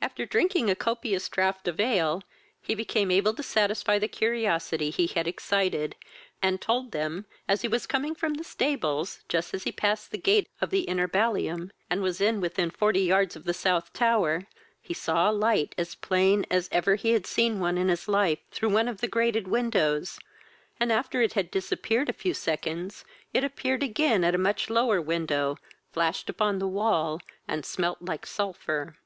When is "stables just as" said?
8.44-9.64